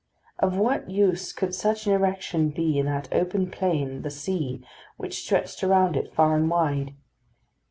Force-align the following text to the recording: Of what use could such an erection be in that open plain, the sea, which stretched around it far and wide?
Of 0.39 0.57
what 0.57 0.89
use 0.89 1.31
could 1.31 1.53
such 1.53 1.85
an 1.85 1.93
erection 1.93 2.49
be 2.49 2.79
in 2.79 2.87
that 2.87 3.07
open 3.11 3.51
plain, 3.51 4.01
the 4.01 4.09
sea, 4.09 4.65
which 4.97 5.21
stretched 5.23 5.63
around 5.63 5.95
it 5.95 6.11
far 6.15 6.35
and 6.35 6.49
wide? 6.49 6.95